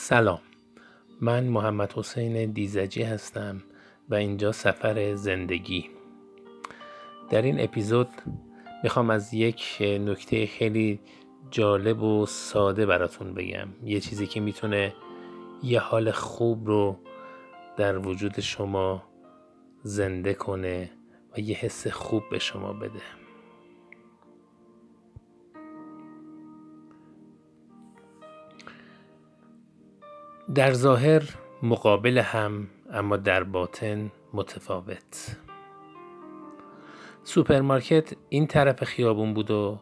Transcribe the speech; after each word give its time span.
سلام. 0.00 0.40
من 1.20 1.44
محمد 1.44 1.92
حسین 1.92 2.52
دیزجی 2.52 3.02
هستم 3.02 3.62
و 4.08 4.14
اینجا 4.14 4.52
سفر 4.52 5.14
زندگی. 5.14 5.90
در 7.30 7.42
این 7.42 7.60
اپیزود 7.60 8.08
می‌خوام 8.82 9.10
از 9.10 9.34
یک 9.34 9.76
نکته 9.80 10.46
خیلی 10.46 11.00
جالب 11.50 12.02
و 12.02 12.26
ساده 12.26 12.86
براتون 12.86 13.34
بگم. 13.34 13.68
یه 13.84 14.00
چیزی 14.00 14.26
که 14.26 14.40
می‌تونه 14.40 14.94
یه 15.62 15.80
حال 15.80 16.10
خوب 16.10 16.66
رو 16.66 16.98
در 17.76 17.98
وجود 17.98 18.40
شما 18.40 19.02
زنده 19.82 20.34
کنه 20.34 20.90
و 21.36 21.40
یه 21.40 21.56
حس 21.56 21.86
خوب 21.86 22.22
به 22.30 22.38
شما 22.38 22.72
بده. 22.72 23.02
در 30.54 30.72
ظاهر 30.72 31.22
مقابل 31.62 32.18
هم 32.18 32.68
اما 32.92 33.16
در 33.16 33.44
باطن 33.44 34.12
متفاوت. 34.32 35.36
سوپرمارکت 37.24 38.12
این 38.28 38.46
طرف 38.46 38.84
خیابون 38.84 39.34
بود 39.34 39.50
و 39.50 39.80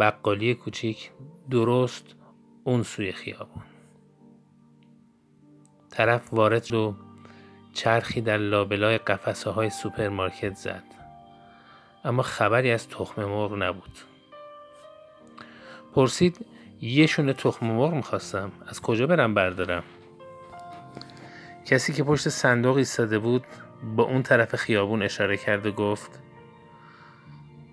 بقالی 0.00 0.54
کوچیک 0.54 1.10
درست 1.50 2.14
اون 2.64 2.82
سوی 2.82 3.12
خیابون. 3.12 3.62
طرف 5.90 6.34
وارد 6.34 6.72
شد 6.72 6.88
و 6.88 6.94
چرخی 7.72 8.20
در 8.20 8.36
لابلای 8.36 8.98
قفسه 8.98 9.50
های 9.50 9.70
سوپرمارکت 9.70 10.54
زد. 10.54 10.84
اما 12.04 12.22
خبری 12.22 12.70
از 12.70 12.88
تخم 12.88 13.24
مرغ 13.24 13.54
نبود. 13.62 13.98
پرسید 15.94 16.46
یه 16.80 17.06
شونه 17.06 17.32
تخم 17.32 17.66
مرغ 17.66 17.94
می‌خواستم 17.94 18.52
از 18.66 18.82
کجا 18.82 19.06
برم 19.06 19.34
بردارم؟ 19.34 19.84
کسی 21.66 21.92
که 21.92 22.04
پشت 22.04 22.28
صندوق 22.28 22.76
ایستاده 22.76 23.18
بود 23.18 23.44
با 23.96 24.02
اون 24.02 24.22
طرف 24.22 24.56
خیابون 24.56 25.02
اشاره 25.02 25.36
کرد 25.36 25.66
و 25.66 25.72
گفت 25.72 26.22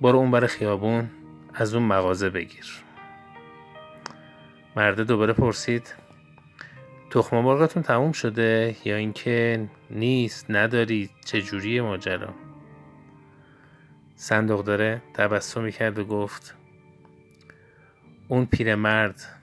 برو 0.01 0.17
اون 0.17 0.31
بر 0.31 0.47
خیابون 0.47 1.09
از 1.53 1.73
اون 1.73 1.83
مغازه 1.83 2.29
بگیر. 2.29 2.83
مرده 4.75 5.03
دوباره 5.03 5.33
پرسید 5.33 5.93
تخم 7.09 7.37
مرغتون 7.37 7.83
تموم 7.83 8.11
شده 8.11 8.75
یا 8.85 8.95
اینکه 8.95 9.69
نیست 9.89 10.45
نداری 10.49 11.09
چه 11.25 11.41
جوری 11.41 11.81
ماجرا؟ 11.81 12.33
صندوق 14.15 14.63
داره 14.63 15.01
تبسمی 15.13 15.71
کرد 15.71 15.99
و 15.99 16.05
گفت 16.05 16.55
اون 18.27 18.45
پیرمرد 18.45 19.42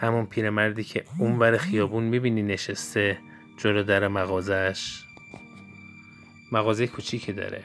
همون 0.00 0.26
پیرمردی 0.26 0.84
که 0.84 1.04
اون 1.18 1.38
ور 1.38 1.56
خیابون 1.56 2.04
می‌بینی 2.04 2.42
نشسته 2.42 3.18
جلو 3.56 3.82
در 3.82 4.08
مغازش 4.08 5.02
مغازه 6.52 6.86
کوچیکی 6.86 7.32
داره. 7.32 7.64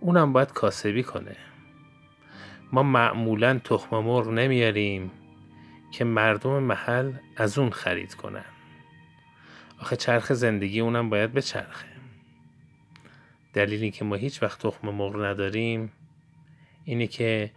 اونم 0.00 0.32
باید 0.32 0.52
کاسبی 0.52 1.02
کنه. 1.02 1.36
ما 2.72 2.82
معمولا 2.82 3.58
تخم 3.64 3.96
مرغ 3.96 4.28
نمیاریم 4.28 5.10
که 5.92 6.04
مردم 6.04 6.62
محل 6.62 7.12
از 7.36 7.58
اون 7.58 7.70
خرید 7.70 8.14
کنن. 8.14 8.44
آخه 9.80 9.96
چرخ 9.96 10.32
زندگی 10.32 10.80
اونم 10.80 11.10
باید 11.10 11.32
به 11.32 11.42
چرخه 11.42 11.86
دلیلی 13.52 13.90
که 13.90 14.04
ما 14.04 14.14
هیچ 14.14 14.42
وقت 14.42 14.66
تخم 14.66 14.88
مرغ 14.88 15.24
نداریم 15.24 15.92
اینه 16.84 17.06
که 17.06 17.50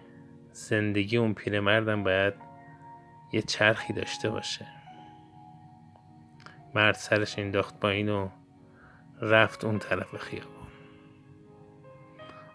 زندگی 0.52 1.17
اون 1.17 1.34
پیرمردم 1.34 2.04
باید 2.04 2.52
یه 3.34 3.42
چرخی 3.42 3.94
داشته 3.94 4.30
باشه. 4.30 4.66
مرد 6.76 6.95
سرش 6.95 7.39
انداخت 7.39 7.80
با 7.80 7.89
اینو 7.89 8.30
رفت 9.22 9.66
اون 9.66 9.80
طرف 9.80 10.17
خیابون. 10.17 10.67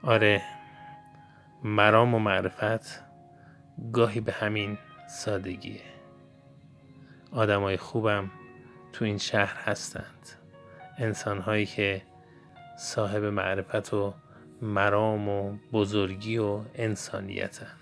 آره 0.03 0.43
مرام 1.63 2.15
و 2.15 2.19
معرفت 2.19 3.05
گاهی 3.93 4.21
به 4.21 4.33
همین 4.33 4.79
سادگیه. 5.09 5.83
آدمای 7.33 7.77
خوبم 7.77 8.31
تو 8.93 9.05
این 9.05 9.19
شهر 9.19 9.57
هستند. 9.57 10.29
انسانهایی 10.99 11.67
که 11.67 12.03
صاحب 12.79 13.25
معرفت 13.25 13.95
و 13.95 14.15
مرام 14.63 15.29
و 15.29 15.59
بزرگی 15.73 16.39
و 16.39 16.61
انسانیتن. 16.75 17.77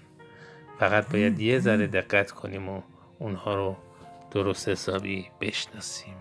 فقط 0.79 1.13
باید 1.13 1.41
یه 1.41 1.59
ذره 1.59 1.87
دقت 1.87 2.31
کنیم 2.31 2.69
و 2.69 2.83
اونها 3.19 3.55
رو 3.55 3.77
درست 4.31 4.69
حسابی 4.69 5.27
بشناسیم. 5.41 6.15